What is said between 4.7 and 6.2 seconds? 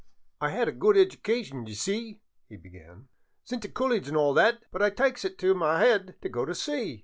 but I tykes it into my 'ead